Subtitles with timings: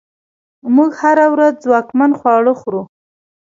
[0.75, 2.81] موږ هره ورځ ځواکمن خواړه خورو.